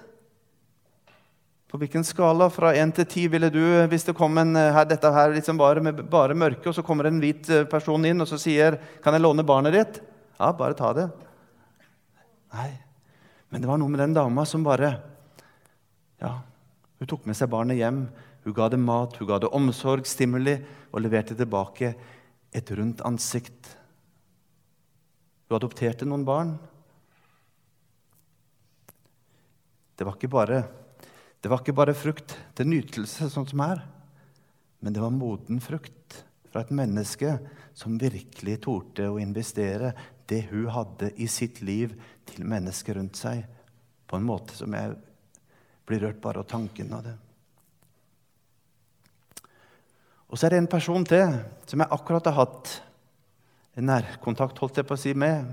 På 1.77 1.83
hvilken 1.83 2.01
skala 2.01 2.47
fra 2.49 2.71
1 2.73 2.89
til 2.97 3.05
10 3.05 3.23
ville 3.29 3.47
du 3.53 3.61
hvis 3.85 4.07
det 4.07 4.15
kom 4.17 4.33
en 4.41 4.57
her, 4.57 4.87
dette 4.89 5.11
her 5.13 5.35
liksom 5.35 5.59
bare 5.61 5.83
med 5.85 5.99
bare 6.09 6.33
mørke, 6.33 6.71
og 6.71 6.73
så 6.73 6.81
kommer 6.81 7.05
en 7.05 7.19
hvit 7.21 7.45
eh, 7.53 7.67
person 7.69 8.01
inn 8.01 8.23
og 8.23 8.25
så 8.25 8.39
sier 8.41 8.79
kan 9.03 9.13
jeg 9.13 9.21
låne 9.21 9.45
barnet 9.45 9.75
ditt? 9.75 9.99
Ja, 10.39 10.47
bare 10.57 10.73
ta 10.73 10.89
det. 10.97 11.03
Nei. 12.55 12.71
Men 13.53 13.61
det 13.61 13.69
var 13.69 13.77
noe 13.77 13.93
med 13.93 14.01
den 14.01 14.15
dama 14.17 14.45
som 14.49 14.65
bare 14.65 14.89
Ja, 16.17 16.31
hun 16.97 17.11
tok 17.13 17.29
med 17.29 17.37
seg 17.37 17.53
barnet 17.53 17.77
hjem. 17.77 18.07
Hun 18.41 18.57
ga 18.57 18.71
det 18.73 18.81
mat, 18.81 19.13
hun 19.21 19.29
ga 19.29 19.37
det 19.45 19.53
omsorg, 19.53 20.09
stimuli, 20.09 20.57
og 20.89 21.05
leverte 21.05 21.37
tilbake 21.37 21.93
et 22.57 22.73
rundt 22.73 23.05
ansikt. 23.05 23.69
Hun 25.45 25.61
adopterte 25.61 26.09
noen 26.09 26.25
barn. 26.25 26.57
Det 29.93 30.09
var 30.09 30.17
ikke 30.17 30.33
bare, 30.39 30.65
det 31.41 31.51
var 31.51 31.61
ikke 31.61 31.75
bare 31.77 31.95
frukt 31.97 32.33
til 32.57 32.69
nytelse, 32.69 33.29
sånn 33.29 33.47
som 33.49 33.61
her, 33.61 33.83
men 34.81 34.93
det 34.93 35.01
var 35.01 35.13
moden 35.13 35.61
frukt 35.63 36.21
fra 36.51 36.63
et 36.63 36.73
menneske 36.73 37.35
som 37.77 37.99
virkelig 38.01 38.57
torde 38.65 39.09
å 39.09 39.19
investere 39.21 39.93
det 40.27 40.47
hun 40.51 40.67
hadde 40.73 41.11
i 41.21 41.27
sitt 41.31 41.61
liv, 41.61 41.93
til 42.27 42.43
mennesker 42.43 42.97
rundt 42.97 43.15
seg, 43.15 43.45
på 44.07 44.17
en 44.17 44.25
måte 44.27 44.55
som 44.57 44.73
jeg 44.75 44.97
blir 45.87 46.03
rørt 46.03 46.19
bare 46.23 46.43
av 46.43 46.49
tanken 46.51 46.91
av 46.95 47.05
det. 47.05 47.15
Og 50.27 50.35
så 50.35 50.47
er 50.47 50.55
det 50.55 50.63
en 50.65 50.71
person 50.71 51.05
til 51.07 51.37
som 51.69 51.83
jeg 51.83 51.93
akkurat 51.95 52.27
har 52.27 52.41
hatt 52.41 52.73
nærkontakt 53.77 54.57
holdt 54.59 54.81
jeg 54.81 54.87
på 54.89 54.97
å 54.97 54.99
si, 54.99 55.13
med. 55.13 55.45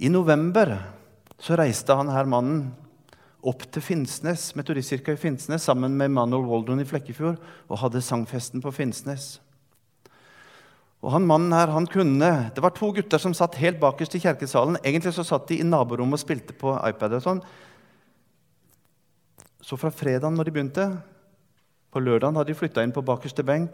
I 0.00 0.08
november 0.10 0.72
så 1.40 1.58
reiste 1.60 1.94
han 1.96 2.10
her 2.10 2.28
mannen 2.30 2.70
opp 3.46 3.64
til 3.72 3.82
Finnsnes, 3.82 4.50
Metodistkirka 4.58 5.14
i 5.14 5.20
Finnsnes 5.20 5.64
sammen 5.64 5.94
med 5.96 6.12
Manuel 6.12 6.48
Waldron 6.48 6.82
i 6.82 6.88
Flekkefjord 6.88 7.38
og 7.68 7.80
hadde 7.80 8.02
sangfesten 8.04 8.62
på 8.64 8.72
Finnsnes. 8.74 9.38
Og 11.00 11.14
han 11.14 11.24
mannen 11.24 11.54
her, 11.56 11.72
han 11.72 11.86
kunne, 11.88 12.52
Det 12.54 12.62
var 12.62 12.74
to 12.76 12.92
gutter 12.92 13.18
som 13.18 13.32
satt 13.34 13.56
helt 13.56 13.80
bakerst 13.80 14.14
i 14.14 14.20
kjerkesalen. 14.20 14.76
Egentlig 14.84 15.14
så 15.14 15.24
satt 15.24 15.48
de 15.48 15.60
i 15.60 15.64
naborommet 15.64 16.18
og 16.18 16.20
spilte 16.20 16.52
på 16.52 16.76
iPad. 16.88 17.14
og 17.14 17.22
sånn. 17.22 17.40
Så 19.62 19.76
fra 19.76 19.90
fredagen 19.90 20.36
når 20.36 20.44
de 20.44 20.50
begynte, 20.50 21.02
på 21.90 22.00
lørdagen 22.00 22.36
hadde 22.36 22.52
de 22.52 22.58
flytta 22.58 22.82
inn 22.82 22.92
på 22.92 23.02
bakerste 23.02 23.42
benk 23.42 23.72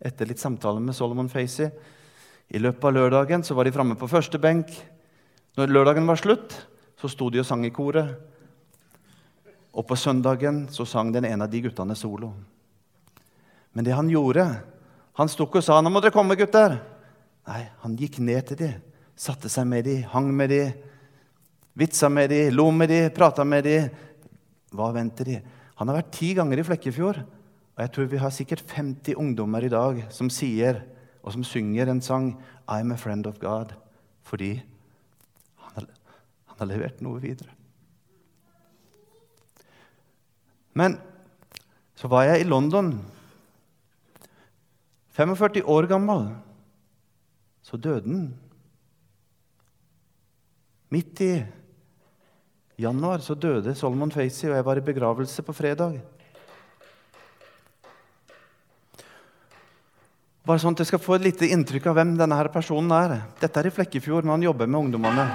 etter 0.00 0.26
litt 0.26 0.40
samtale 0.40 0.80
med 0.80 0.96
Solomon 0.96 1.28
Facey. 1.28 1.70
I 2.50 2.58
løpet 2.58 2.84
av 2.84 2.94
lørdagen 2.94 3.44
så 3.44 3.54
var 3.54 3.64
de 3.64 3.72
framme 3.72 3.94
på 3.94 4.08
første 4.08 4.38
benk. 4.38 4.72
Når 5.56 5.70
lørdagen 5.70 6.06
var 6.06 6.16
slutt, 6.16 6.56
så 6.98 7.08
sto 7.08 7.28
de 7.30 7.40
og 7.42 7.46
sang 7.46 7.64
i 7.66 7.70
koret. 7.70 8.16
Og 9.70 9.86
på 9.86 9.96
søndagen 9.98 10.64
så 10.72 10.86
sang 10.88 11.12
den 11.14 11.26
ene 11.28 11.46
av 11.46 11.50
de 11.52 11.62
guttene 11.62 11.94
solo. 11.98 12.32
Men 13.72 13.86
det 13.86 13.94
han 13.94 14.10
gjorde 14.10 14.46
Han 15.18 15.28
sto 15.28 15.44
ikke 15.44 15.58
og 15.60 15.64
sa 15.64 15.80
'Nå 15.80 15.90
må 15.90 16.00
dere 16.00 16.14
komme, 16.14 16.36
gutter'. 16.36 16.80
Nei, 17.46 17.68
han 17.82 17.96
gikk 17.96 18.20
ned 18.20 18.46
til 18.46 18.56
dem, 18.56 18.82
satte 19.16 19.48
seg 19.48 19.66
med 19.66 19.84
dem, 19.84 20.02
hang 20.02 20.32
med 20.32 20.48
dem, 20.48 20.72
vitsa 21.76 22.08
med 22.08 22.30
dem, 22.30 22.54
lo 22.54 22.70
med 22.70 22.88
dem, 22.88 23.10
prata 23.10 23.44
med 23.44 23.64
dem. 23.64 23.90
Hva 24.72 24.92
venter 24.94 25.24
de? 25.24 25.42
Han 25.76 25.88
har 25.88 25.96
vært 25.96 26.12
ti 26.12 26.32
ganger 26.34 26.58
i 26.58 26.62
Flekkefjord. 26.62 27.18
Og 27.18 27.78
jeg 27.84 27.92
tror 27.92 28.08
vi 28.10 28.16
har 28.16 28.30
sikkert 28.30 28.64
50 28.68 29.14
ungdommer 29.14 29.64
i 29.64 29.68
dag 29.68 30.02
som 30.10 30.30
sier 30.30 30.82
og 31.22 31.32
som 31.32 31.44
synger 31.44 31.88
en 31.88 32.00
sang 32.00 32.36
'I'm 32.68 32.92
a 32.92 32.96
friend 32.96 33.26
of 33.26 33.38
God', 33.38 33.74
fordi 34.22 34.62
han 35.56 35.72
har, 35.74 35.86
han 36.46 36.56
har 36.58 36.66
levert 36.66 37.00
noe 37.02 37.20
videre. 37.20 37.48
Men 40.76 40.98
så 41.98 42.08
var 42.08 42.28
jeg 42.28 42.42
i 42.42 42.48
London, 42.48 42.94
45 45.16 45.64
år 45.68 45.88
gammel. 45.90 46.30
Så 47.62 47.76
døde 47.76 48.08
han. 48.08 48.30
Midt 50.90 51.20
i 51.22 51.32
januar 52.80 53.22
så 53.22 53.34
døde 53.34 53.74
Solomon 53.74 54.10
Facey, 54.10 54.48
og 54.48 54.56
jeg 54.56 54.66
var 54.66 54.80
i 54.80 54.86
begravelse 54.86 55.44
på 55.46 55.54
fredag. 55.54 56.00
Bare 60.46 60.58
sånn 60.58 60.74
at 60.74 60.82
jeg 60.82 60.88
skal 60.88 61.02
få 61.04 61.18
et 61.18 61.28
lite 61.28 61.50
inntrykk 61.52 61.90
av 61.92 61.98
hvem 62.00 62.16
denne 62.18 62.38
her 62.38 62.48
personen 62.50 62.90
er. 62.96 63.20
Dette 63.42 63.60
er 63.60 63.68
i 63.68 63.74
Flekkefjord 63.76 64.24
når 64.24 64.38
han 64.38 64.46
jobber 64.48 64.70
med 64.70 64.86
ungdommene. 64.86 65.26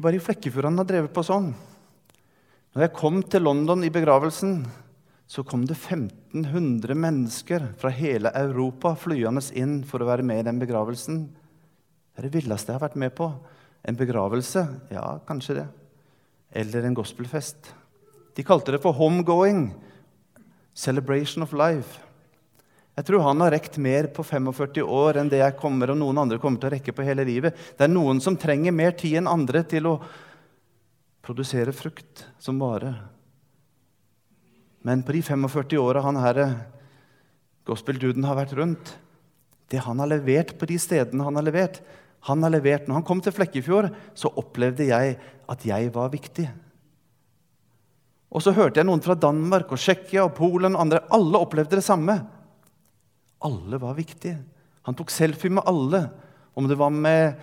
Ikke 0.00 0.06
bare 0.08 0.16
i 0.16 0.24
Flekkefjord 0.24 0.64
han 0.70 0.80
har 0.80 0.86
drevet 0.88 1.12
på 1.12 1.22
sånn. 1.26 1.50
Når 2.72 2.84
jeg 2.86 2.92
kom 2.96 3.18
til 3.20 3.44
London 3.44 3.84
i 3.84 3.92
begravelsen, 3.92 4.62
så 5.28 5.44
kom 5.44 5.66
det 5.68 5.76
1500 5.76 6.96
mennesker 6.96 7.66
fra 7.78 7.92
hele 7.92 8.32
Europa 8.32 8.94
flyende 8.96 9.42
inn 9.60 9.82
for 9.84 10.00
å 10.00 10.08
være 10.08 10.24
med 10.24 10.40
i 10.40 10.46
den 10.48 10.62
begravelsen. 10.62 11.26
Det 11.28 12.22
er 12.22 12.28
det 12.30 12.38
villeste 12.38 12.72
jeg 12.72 12.78
har 12.78 12.86
vært 12.86 12.96
med 12.96 13.12
på. 13.18 13.28
En 13.84 13.98
begravelse? 13.98 14.64
Ja, 14.88 15.20
kanskje 15.28 15.58
det. 15.60 15.68
Eller 16.56 16.88
en 16.88 16.96
gospelfest. 16.96 17.74
De 18.34 18.46
kalte 18.46 18.72
det 18.72 18.80
for 18.80 18.96
homegoing. 18.96 19.68
Celebration 20.72 21.44
of 21.44 21.52
life. 21.52 22.00
Jeg 22.98 23.06
tror 23.06 23.22
han 23.24 23.40
har 23.44 23.54
rekt 23.54 23.78
mer 23.80 24.10
på 24.12 24.24
45 24.26 24.82
år 24.82 25.20
enn 25.20 25.30
det 25.30 25.40
jeg 25.40 25.58
kommer 25.60 25.92
og 25.92 26.00
noen 26.00 26.18
andre 26.20 26.40
kommer 26.42 26.60
til 26.60 26.70
å 26.70 26.72
rekke 26.74 26.94
på 26.96 27.06
hele 27.06 27.24
livet. 27.28 27.54
Det 27.78 27.86
er 27.86 27.92
noen 27.92 28.20
som 28.20 28.36
trenger 28.36 28.74
mer 28.76 28.96
tid 28.98 29.20
enn 29.20 29.30
andre 29.30 29.62
til 29.68 29.88
å 29.88 29.94
produsere 31.24 31.72
frukt 31.76 32.26
som 32.42 32.58
vare. 32.60 32.92
Men 34.84 35.04
på 35.06 35.14
de 35.16 35.22
45 35.22 35.78
åra 35.80 36.02
han 36.04 36.18
herre 36.20 36.50
gospelduden 37.68 38.26
har 38.26 38.38
vært 38.40 38.56
rundt, 38.58 38.94
det 39.70 39.84
han 39.84 40.00
har 40.02 40.10
levert 40.10 40.56
på 40.58 40.66
de 40.66 40.80
stedene 40.82 41.24
han 41.24 41.38
har 41.38 41.46
levert 41.46 41.82
han 42.28 42.42
har 42.42 42.52
levert. 42.52 42.88
Når 42.88 43.00
han 43.00 43.06
kom 43.06 43.22
til 43.24 43.34
Flekkefjord, 43.34 43.90
så 44.14 44.32
opplevde 44.40 44.88
jeg 44.90 45.16
at 45.50 45.64
jeg 45.66 45.92
var 45.94 46.12
viktig. 46.12 46.46
Og 48.30 48.44
så 48.44 48.54
hørte 48.54 48.80
jeg 48.80 48.86
noen 48.86 49.02
fra 49.02 49.16
Danmark 49.18 49.72
og 49.72 49.80
Tsjekkia 49.80 50.26
og 50.26 50.36
Polen 50.36 50.76
og 50.76 50.84
andre. 50.84 51.02
Alle 51.10 51.40
opplevde 51.40 51.80
det 51.80 51.86
samme. 51.86 52.20
Alle 53.46 53.80
var 53.80 53.96
viktige. 53.98 54.38
Han 54.88 54.96
tok 54.96 55.12
selfie 55.12 55.52
med 55.52 55.66
alle. 55.68 56.06
Om 56.54 56.68
det 56.68 56.76
var 56.80 56.90
med 56.90 57.38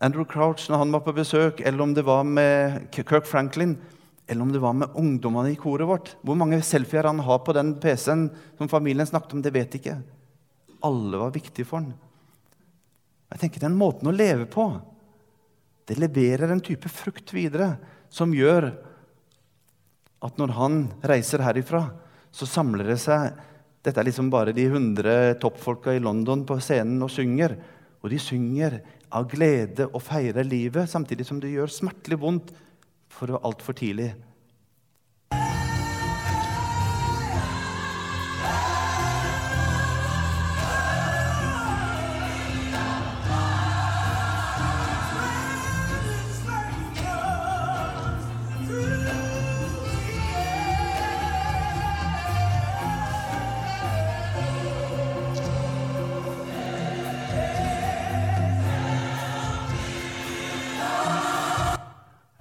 Andrew 0.00 0.26
Crouch 0.28 0.66
når 0.70 0.82
han 0.82 0.92
var 0.92 1.04
på 1.06 1.14
besøk, 1.16 1.60
eller 1.60 1.82
om 1.82 1.94
det 1.94 2.04
var 2.06 2.26
med 2.26 2.90
Kirk 2.94 3.26
Franklin, 3.26 3.76
eller 4.26 4.42
om 4.44 4.52
det 4.52 4.60
var 4.62 4.76
med 4.76 4.92
ungdommene 4.94 5.54
i 5.54 5.58
koret 5.58 5.88
vårt. 5.88 6.12
Hvor 6.22 6.36
mange 6.36 6.60
selfier 6.62 7.08
han 7.08 7.22
har 7.24 7.40
på 7.44 7.54
den 7.56 7.74
PC-en 7.80 8.28
som 8.58 8.68
familien 8.68 9.08
snakket 9.08 9.34
om, 9.34 9.42
det 9.42 9.54
vet 9.54 9.78
ikke. 9.80 9.96
Alle 10.84 11.24
var 11.24 11.34
viktige 11.34 11.66
for 11.66 11.80
han. 11.80 11.94
Jeg 13.32 13.42
tenker 13.42 13.66
Den 13.66 13.76
måten 13.76 14.08
å 14.08 14.14
leve 14.14 14.46
på 14.48 14.70
det 15.88 15.96
leverer 15.96 16.52
en 16.52 16.60
type 16.60 16.90
frukt 16.92 17.32
videre 17.32 17.72
som 18.12 18.34
gjør 18.36 18.68
at 20.24 20.40
når 20.40 20.52
han 20.52 20.82
reiser 21.06 21.40
herifra, 21.40 21.86
så 22.28 22.44
samler 22.48 22.90
det 22.92 22.98
seg 23.00 23.38
Dette 23.88 24.02
er 24.02 24.08
liksom 24.10 24.28
bare 24.28 24.52
de 24.52 24.66
100 24.68 25.38
toppfolka 25.40 25.94
i 25.96 26.02
London 26.04 26.44
på 26.44 26.58
scenen 26.60 27.00
og 27.00 27.08
synger. 27.12 27.54
Og 28.04 28.12
de 28.12 28.18
synger 28.20 28.82
av 29.16 29.24
glede 29.30 29.86
og 29.88 30.02
feirer 30.04 30.44
livet, 30.44 30.90
samtidig 30.90 31.24
som 31.24 31.38
det 31.40 31.54
gjør 31.54 31.72
smertelig 31.72 32.18
vondt 32.20 32.52
for 33.08 33.26
det 33.26 33.38
var 33.38 33.46
altfor 33.48 33.76
tidlig. 33.78 34.10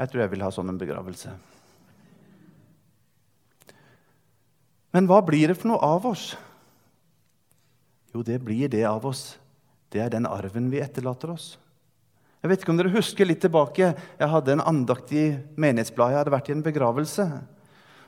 Jeg 0.08 0.14
tror 0.14 0.22
jeg 0.24 0.32
vil 0.32 0.44
ha 0.46 0.50
sånn 0.56 0.70
en 0.72 0.78
begravelse. 0.80 1.34
Men 4.96 5.08
hva 5.10 5.18
blir 5.20 5.52
det 5.52 5.58
for 5.60 5.68
noe 5.68 5.84
av 5.84 6.06
oss? 6.08 6.30
Jo, 8.16 8.22
det 8.24 8.38
blir 8.40 8.70
det 8.72 8.86
av 8.88 9.04
oss. 9.04 9.34
Det 9.92 10.00
er 10.00 10.14
den 10.14 10.24
arven 10.24 10.70
vi 10.72 10.80
etterlater 10.80 11.34
oss. 11.34 11.48
Jeg 12.40 12.54
vet 12.54 12.64
ikke 12.64 12.72
om 12.72 12.80
dere 12.80 12.94
husker 12.94 13.28
litt 13.28 13.42
tilbake. 13.44 13.90
Jeg 14.00 14.32
hadde 14.32 14.54
en 14.56 14.64
andakt 14.64 15.12
i 15.12 15.26
menighetsbladet. 15.60 16.16
Jeg 16.16 16.22
hadde 16.22 16.36
vært 16.38 16.52
i 16.54 16.56
en 16.56 16.64
begravelse. 16.70 17.26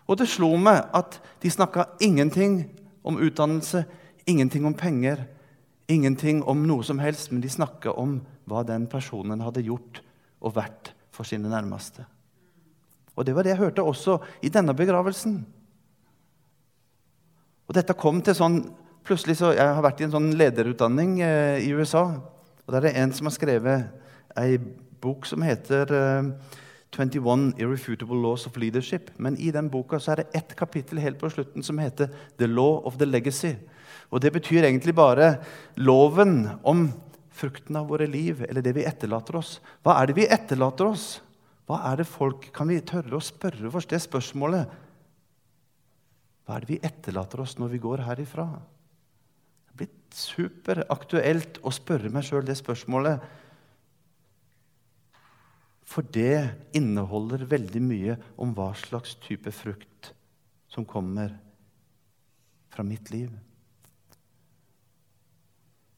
Og 0.07 0.21
det 0.21 0.29
slo 0.31 0.53
meg 0.55 0.87
at 0.95 1.17
de 1.43 1.51
snakka 1.51 1.83
ingenting 1.99 2.61
om 3.03 3.19
utdannelse, 3.19 3.83
ingenting 4.23 4.69
om 4.71 4.77
penger, 4.85 5.25
ingenting 5.91 6.45
om 6.47 6.63
noe 6.63 6.87
som 6.87 7.03
helst, 7.03 7.33
men 7.33 7.43
de 7.43 7.51
snakka 7.51 7.91
om 7.99 8.21
hva 8.47 8.63
den 8.63 8.87
personen 8.87 9.43
hadde 9.43 9.65
gjort 9.67 9.99
og 10.39 10.55
vært 10.55 10.93
for 11.19 11.27
sine 11.27 11.51
nærmeste. 11.51 12.05
Og 13.19 13.25
Det 13.27 13.35
var 13.35 13.43
det 13.43 13.51
jeg 13.51 13.59
hørte 13.59 13.83
også 13.83 14.17
i 14.41 14.49
denne 14.49 14.71
begravelsen. 14.73 15.41
Og 17.67 17.75
dette 17.75 17.93
kom 17.99 18.21
til 18.23 18.37
sånn, 18.37 18.61
plutselig 19.03 19.35
så, 19.37 19.51
Jeg 19.51 19.75
har 19.75 19.83
vært 19.83 19.99
i 19.99 20.05
en 20.07 20.13
sånn 20.13 20.29
lederutdanning 20.39 21.19
eh, 21.21 21.59
i 21.59 21.73
USA. 21.75 22.05
og 22.65 22.71
Der 22.71 22.77
er 22.77 22.87
det 22.87 22.95
en 22.95 23.11
som 23.11 23.27
har 23.27 23.35
skrevet 23.35 23.89
ei 24.39 24.57
bok 25.01 25.25
som 25.25 25.43
heter 25.43 25.91
eh, 25.91 26.31
21 26.95 27.59
Irrefutable 27.59 28.21
Laws 28.21 28.47
of 28.47 28.55
Leadership. 28.57 29.11
Men 29.17 29.35
i 29.37 29.51
den 29.51 29.69
boka 29.69 29.99
så 29.99 30.13
er 30.13 30.23
det 30.23 30.39
ett 30.39 30.55
kapittel 30.55 31.03
helt 31.03 31.19
på 31.19 31.29
slutten 31.29 31.63
som 31.63 31.77
heter 31.77 32.07
The 32.37 32.47
Law 32.47 32.79
of 32.87 32.97
the 32.97 33.05
Legacy. 33.05 33.57
Og 34.09 34.21
Det 34.21 34.31
betyr 34.33 34.63
egentlig 34.63 34.95
bare 34.95 35.35
loven 35.75 36.49
om 36.63 36.93
frukten 37.39 37.79
av 37.79 37.87
våre 37.89 38.07
liv, 38.09 38.43
eller 38.47 38.63
det 38.65 38.75
vi 38.75 38.85
etterlater 38.87 39.39
oss. 39.39 39.57
Hva 39.85 39.95
er 39.99 40.09
det 40.09 40.17
vi 40.19 40.27
etterlater 40.27 40.91
oss? 40.91 41.07
Hva 41.69 41.83
er 41.91 42.01
det 42.01 42.09
folk, 42.09 42.49
Kan 42.53 42.71
vi 42.71 42.81
tørre 42.81 43.17
å 43.17 43.23
spørre 43.23 43.71
oss 43.71 43.87
det 43.89 44.01
spørsmålet? 44.03 44.69
Hva 46.45 46.55
er 46.55 46.65
det 46.65 46.71
vi 46.71 46.79
etterlater 46.81 47.43
oss 47.43 47.57
når 47.61 47.75
vi 47.75 47.81
går 47.83 48.01
herifra? 48.07 48.47
Det 48.49 49.73
er 49.73 49.81
blitt 49.83 50.15
superaktuelt 50.17 51.59
å 51.61 51.71
spørre 51.71 52.09
meg 52.09 52.25
sjøl 52.25 52.47
det 52.47 52.57
spørsmålet. 52.57 53.21
For 55.85 56.05
det 56.05 56.71
inneholder 56.77 57.45
veldig 57.49 57.83
mye 57.85 58.17
om 58.41 58.55
hva 58.57 58.71
slags 58.77 59.15
type 59.21 59.53
frukt 59.53 60.11
som 60.69 60.85
kommer 60.89 61.37
fra 62.73 62.85
mitt 62.85 63.09
liv. 63.13 63.29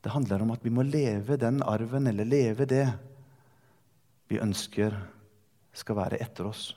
Det 0.02 0.14
handler 0.14 0.42
om 0.42 0.52
at 0.56 0.64
vi 0.66 0.74
må 0.74 0.84
leve 0.86 1.38
den 1.38 1.62
arven, 1.64 2.08
eller 2.10 2.26
leve 2.26 2.66
det 2.66 2.88
vi 4.32 4.40
ønsker 4.42 4.96
skal 5.78 5.98
være 5.98 6.22
etter 6.24 6.48
oss. 6.50 6.72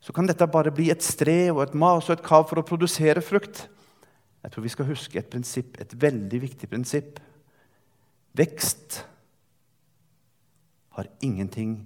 Så 0.00 0.14
kan 0.14 0.28
dette 0.28 0.46
bare 0.48 0.72
bli 0.72 0.88
et 0.92 1.04
strev 1.04 1.58
og 1.58 1.64
et 1.66 1.76
mas 1.76 2.08
og 2.08 2.16
et 2.16 2.24
kav 2.24 2.46
for 2.48 2.60
å 2.60 2.66
produsere 2.66 3.20
frukt. 3.24 3.66
Jeg 4.42 4.54
tror 4.54 4.64
vi 4.64 4.72
skal 4.72 4.88
huske 4.88 5.18
et 5.18 5.30
prinsipp, 5.30 5.76
et 5.82 5.92
veldig 5.92 6.40
viktig 6.40 6.70
prinsipp. 6.70 7.18
Vekst 8.38 9.02
har 10.96 11.10
ingenting 11.20 11.80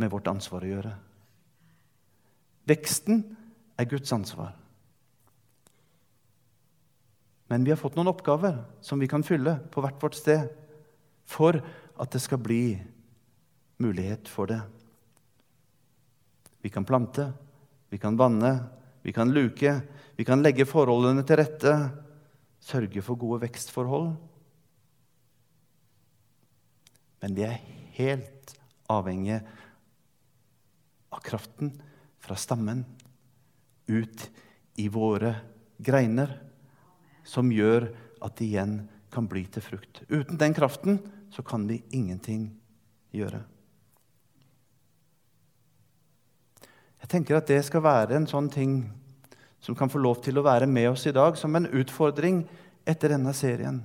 med 0.00 0.10
vårt 0.10 0.30
ansvar 0.32 0.64
å 0.64 0.72
gjøre. 0.72 0.94
Veksten 2.68 3.22
er 3.78 3.88
Guds 3.90 4.12
ansvar. 4.16 4.56
Men 7.50 7.64
vi 7.66 7.72
har 7.74 7.80
fått 7.80 7.96
noen 7.98 8.12
oppgaver 8.12 8.60
som 8.84 9.00
vi 9.02 9.08
kan 9.10 9.26
fylle 9.26 9.56
på 9.74 9.82
hvert 9.82 9.98
vårt 9.98 10.14
sted 10.14 10.46
for 11.26 11.58
at 11.60 12.12
det 12.14 12.22
skal 12.22 12.38
bli 12.38 12.78
mulighet 13.82 14.30
for 14.30 14.46
det. 14.46 14.60
Vi 16.62 16.70
kan 16.70 16.86
plante, 16.86 17.26
vi 17.90 17.98
kan 17.98 18.18
vanne, 18.20 18.52
vi 19.02 19.12
kan 19.12 19.32
luke, 19.34 19.72
vi 20.14 20.26
kan 20.28 20.44
legge 20.44 20.68
forholdene 20.68 21.24
til 21.26 21.40
rette, 21.40 21.74
sørge 22.60 23.02
for 23.02 23.18
gode 23.18 23.40
vekstforhold. 23.46 24.12
Men 27.24 27.34
vi 27.34 27.46
er 27.48 27.58
helt 27.96 28.54
avhengige 28.92 29.40
av 31.10 31.24
kraften 31.24 31.72
fra 32.20 32.36
stammen 32.38 32.84
ut 33.90 34.28
i 34.78 34.86
våre 34.92 35.34
greiner, 35.82 36.36
som 37.30 37.52
gjør 37.54 37.88
at 38.20 38.36
det 38.38 38.48
igjen 38.48 38.74
kan 39.10 39.26
bli 39.30 39.44
til 39.50 39.62
frukt. 39.62 40.02
Uten 40.10 40.38
den 40.38 40.54
kraften 40.54 40.98
så 41.30 41.44
kan 41.46 41.66
vi 41.68 41.80
ingenting 41.94 42.48
gjøre. 43.14 43.42
Jeg 47.00 47.10
tenker 47.10 47.38
at 47.38 47.48
det 47.48 47.62
skal 47.66 47.84
være 47.84 48.18
en 48.18 48.28
sånn 48.30 48.50
ting 48.52 48.82
som 49.60 49.76
kan 49.76 49.90
få 49.92 50.00
lov 50.00 50.20
til 50.24 50.38
å 50.38 50.44
være 50.46 50.68
med 50.70 50.90
oss 50.92 51.06
i 51.08 51.14
dag 51.16 51.38
som 51.38 51.54
en 51.56 51.68
utfordring 51.68 52.42
etter 52.88 53.14
denne 53.14 53.32
serien. 53.36 53.80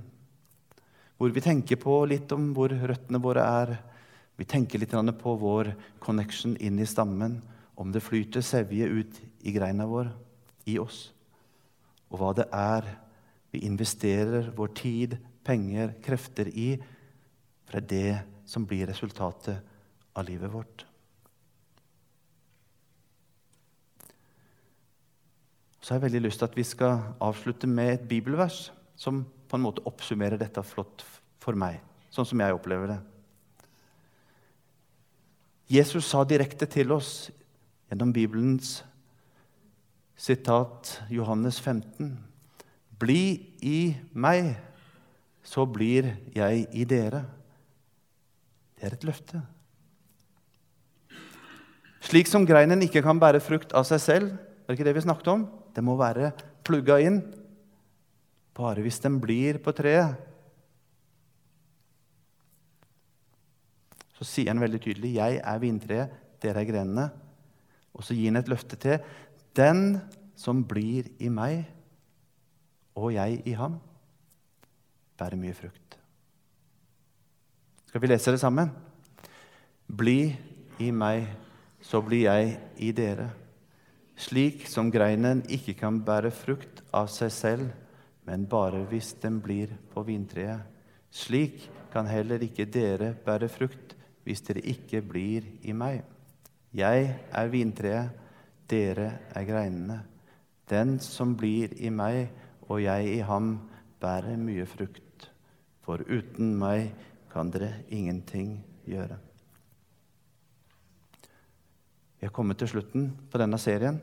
Hvor 1.15 1.31
vi 1.31 1.43
tenker 1.43 1.79
på 1.79 2.01
litt 2.09 2.31
om 2.35 2.51
hvor 2.55 2.73
røttene 2.73 3.21
våre 3.23 3.43
er. 3.61 3.75
Vi 4.35 4.45
tenker 4.45 4.81
litt 4.81 4.91
på 4.91 5.35
vår 5.39 5.71
connection 6.03 6.57
inn 6.57 6.79
i 6.79 6.87
stammen. 6.87 7.39
Om 7.75 7.91
det 7.91 8.03
flyter 8.03 8.43
sevje 8.43 8.87
ut 8.87 9.19
i 9.43 9.51
greina 9.55 9.87
vår, 9.87 10.11
i 10.67 10.77
oss. 10.79 11.11
Og 12.11 12.19
hva 12.19 12.33
det 12.35 12.47
er 12.51 13.04
vi 13.55 13.63
investerer 13.65 14.51
vår 14.55 14.73
tid, 14.75 15.17
penger, 15.45 15.93
krefter 16.03 16.49
i. 16.51 16.75
For 17.65 17.79
det 17.79 17.85
er 17.85 17.87
det 17.91 18.49
som 18.49 18.65
blir 18.67 18.87
resultatet 18.89 19.63
av 20.15 20.27
livet 20.27 20.51
vårt. 20.53 20.85
Så 25.81 25.93
har 25.93 25.99
jeg 25.99 26.07
veldig 26.07 26.23
lyst 26.25 26.41
til 26.41 26.49
at 26.49 26.57
vi 26.57 26.65
skal 26.65 27.01
avslutte 27.21 27.67
med 27.69 27.91
et 27.93 28.07
bibelvers 28.09 28.71
som 28.97 29.21
på 29.49 29.57
en 29.57 29.65
måte 29.67 29.83
oppsummerer 29.85 30.39
dette 30.41 30.63
flott 30.65 31.03
for 31.43 31.57
meg, 31.57 31.77
sånn 32.09 32.25
som 32.25 32.41
jeg 32.41 32.55
opplever 32.55 32.89
det. 32.89 32.99
Jesus 35.69 36.07
sa 36.09 36.23
direkte 36.25 36.65
til 36.69 36.93
oss 36.93 37.29
gjennom 37.89 38.13
Bibelens 38.13 38.79
sitat 40.17 41.03
Johannes 41.13 41.59
15.: 41.61 42.17
Bli 42.99 43.55
i 43.65 43.79
meg, 44.13 44.53
så 45.43 45.65
blir 45.67 46.13
jeg 46.35 46.67
i 46.73 46.85
dere. 46.87 47.25
Det 48.75 48.87
er 48.87 48.95
et 48.95 49.07
løfte. 49.07 49.41
Slik 52.05 52.29
som 52.29 52.45
greinen 52.45 52.83
ikke 52.85 53.01
kan 53.05 53.19
bære 53.19 53.41
frukt 53.41 53.73
av 53.73 53.85
seg 53.87 54.01
selv, 54.03 54.35
det 54.65 54.77
ikke 54.77 54.85
det 54.87 54.95
vi 54.97 55.05
snakket 55.05 55.29
om? 55.33 55.45
Det 55.73 55.83
må 55.85 55.97
være 55.99 56.31
plugga 56.65 56.97
inn. 57.01 57.19
Bare 58.55 58.81
hvis 58.85 59.01
den 59.03 59.19
blir 59.21 59.59
på 59.61 59.73
treet. 59.75 60.15
Så 64.15 64.25
sier 64.25 64.53
han 64.53 64.61
veldig 64.63 64.79
tydelig 64.79 65.15
'Jeg 65.15 65.41
er 65.43 65.59
vintreet, 65.59 66.09
dere 66.41 66.61
er 66.61 66.69
grenene'. 66.69 67.11
Og 67.93 68.03
så 68.03 68.15
gir 68.15 68.31
han 68.31 68.37
et 68.37 68.47
løfte 68.47 68.75
til. 68.75 68.99
'Den 69.53 70.01
som 70.35 70.63
blir 70.63 71.09
i 71.19 71.29
meg, 71.29 71.65
og 72.95 73.13
jeg 73.13 73.41
i 73.45 73.53
ham, 73.53 73.79
bærer 75.17 75.35
mye 75.35 75.53
frukt'. 75.53 75.97
Skal 77.85 78.01
vi 78.01 78.07
lese 78.07 78.31
det 78.31 78.39
sammen? 78.39 78.71
Bli 79.87 80.35
i 80.79 80.91
meg, 80.91 81.27
så 81.81 82.01
blir 82.01 82.25
jeg 82.25 82.59
i 82.77 82.91
dere. 82.91 83.29
Slik 84.15 84.67
som 84.67 84.91
greinen 84.91 85.43
ikke 85.51 85.73
kan 85.73 86.01
bære 86.03 86.31
frukt 86.31 86.81
av 86.93 87.07
seg 87.07 87.31
selv, 87.31 87.69
men 88.25 88.47
bare 88.47 88.85
hvis 88.89 89.13
den 89.21 89.41
blir 89.41 89.75
på 89.93 90.03
vintreet. 90.03 90.59
Slik 91.11 91.69
kan 91.93 92.07
heller 92.07 92.41
ikke 92.43 92.65
dere 92.65 93.13
bære 93.13 93.49
frukt 93.49 93.95
hvis 94.23 94.41
dere 94.41 94.59
ikke 94.59 95.01
blir 95.01 95.45
i 95.63 95.71
meg. 95.71 96.01
Jeg 96.73 97.19
er 97.31 97.47
vintreet, 97.47 98.09
dere 98.67 99.11
er 99.35 99.45
greinene. 99.45 100.01
Den 100.69 100.97
som 100.99 101.35
blir 101.37 101.75
i 101.77 101.91
meg 101.93 102.27
og 102.69 102.81
jeg 102.81 103.11
i 103.13 103.21
ham, 103.25 103.57
bærer 104.01 104.37
mye 104.39 104.65
frukt. 104.69 105.29
For 105.85 106.01
uten 106.01 106.55
meg 106.57 106.89
kan 107.31 107.51
dere 107.53 107.83
ingenting 107.93 108.57
gjøre. 108.89 109.17
Vi 112.15 112.25
har 112.25 112.33
kommet 112.33 112.57
til 112.57 112.71
slutten 112.71 113.09
på 113.29 113.41
denne 113.41 113.59
serien. 113.61 113.99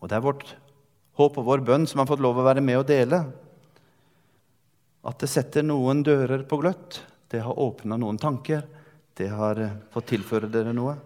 Og 0.00 0.08
det 0.08 0.16
er 0.16 0.24
vårt 0.24 0.54
håp 1.20 1.36
og 1.36 1.48
vår 1.48 1.64
bønn 1.66 1.84
som 1.90 2.00
har 2.00 2.08
fått 2.08 2.22
lov 2.24 2.40
å 2.40 2.46
være 2.46 2.64
med 2.64 2.80
og 2.80 2.86
dele. 2.88 3.20
At 5.04 5.20
det 5.20 5.28
setter 5.32 5.66
noen 5.66 6.00
dører 6.06 6.46
på 6.48 6.60
gløtt. 6.60 7.02
Det 7.28 7.42
har 7.44 7.60
åpna 7.60 7.98
noen 8.00 8.20
tanker. 8.20 8.64
Det 9.16 9.28
har 9.28 9.60
fått 9.92 10.12
tilføre 10.14 10.48
dere 10.48 10.72
noe. 10.76 10.96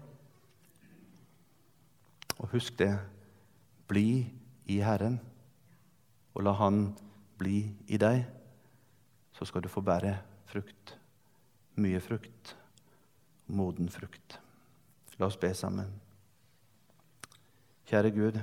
Og 2.39 2.55
husk 2.55 2.77
det 2.79 2.93
bli 3.91 4.09
i 4.71 4.81
Herren, 4.85 5.19
og 6.35 6.43
la 6.47 6.55
Han 6.59 6.87
bli 7.39 7.61
i 7.87 7.99
deg. 8.01 8.25
Så 9.35 9.47
skal 9.49 9.65
du 9.65 9.69
få 9.69 9.83
bære 9.85 10.15
frukt. 10.51 10.95
Mye 11.77 12.01
frukt. 12.01 12.55
Moden 13.47 13.91
frukt. 13.93 14.39
La 15.19 15.27
oss 15.27 15.39
be 15.39 15.51
sammen. 15.55 15.91
Kjære 17.85 18.11
Gud, 18.15 18.39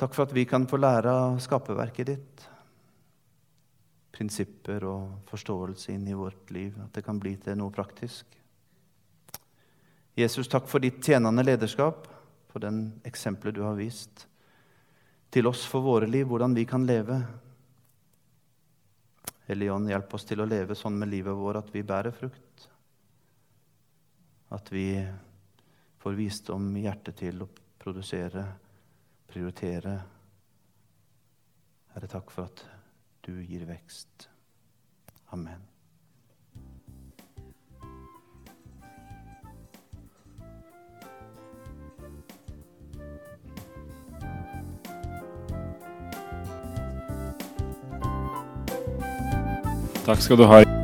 takk 0.00 0.14
for 0.16 0.24
at 0.24 0.32
vi 0.34 0.46
kan 0.48 0.64
få 0.66 0.78
lære 0.80 1.12
av 1.12 1.36
skaperverket 1.44 2.08
ditt. 2.08 2.46
Prinsipper 4.16 4.86
og 4.88 5.28
forståelse 5.28 5.92
inn 5.92 6.08
i 6.08 6.16
vårt 6.16 6.50
liv. 6.54 6.72
At 6.82 6.96
det 6.96 7.04
kan 7.06 7.20
bli 7.20 7.36
til 7.42 7.58
noe 7.60 7.74
praktisk. 7.74 8.38
Jesus, 10.18 10.48
takk 10.50 10.66
for 10.66 10.82
ditt 10.82 10.98
tjenende 11.04 11.44
lederskap, 11.44 12.08
for 12.48 12.64
den 12.64 13.00
eksempelet 13.08 13.56
du 13.58 13.62
har 13.66 13.76
vist 13.78 14.26
til 15.30 15.46
oss 15.46 15.66
for 15.68 15.84
våre 15.84 16.08
liv, 16.08 16.26
hvordan 16.28 16.54
vi 16.56 16.64
kan 16.68 16.86
leve. 16.88 17.18
Hellige 19.48 19.72
Ånd, 19.72 19.90
hjelp 19.92 20.14
oss 20.16 20.26
til 20.28 20.40
å 20.40 20.48
leve 20.48 20.76
sånn 20.76 20.96
med 20.98 21.12
livet 21.12 21.36
vårt 21.36 21.60
at 21.62 21.72
vi 21.74 21.84
bærer 21.86 22.16
frukt. 22.16 22.68
At 24.56 24.72
vi 24.72 24.88
får 26.00 26.16
visdom 26.16 26.70
i 26.76 26.86
hjertet 26.86 27.20
til 27.20 27.44
å 27.44 27.48
produsere, 27.80 28.44
prioritere. 29.28 29.96
Herre, 31.94 32.12
takk 32.12 32.32
for 32.32 32.48
at 32.48 32.64
du 33.24 33.34
gir 33.44 33.68
vekst. 33.68 34.30
Amen. 35.36 35.77
Takk 50.08 50.22
skal 50.22 50.38
du 50.38 50.46
ha. 50.48 50.77